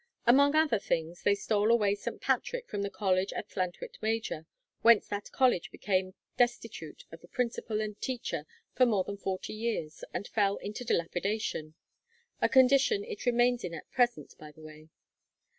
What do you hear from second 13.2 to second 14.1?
remains in at